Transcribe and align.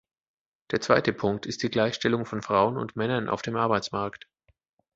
Der 0.71 0.81
zweite 0.81 1.13
Punkt 1.13 1.45
ist 1.45 1.61
die 1.61 1.69
Gleichstellung 1.69 2.25
von 2.25 2.41
Frauen 2.41 2.75
und 2.79 2.95
Männern 2.95 3.29
auf 3.29 3.43
dem 3.43 3.55
Arbeitsmarkt. 3.55 4.27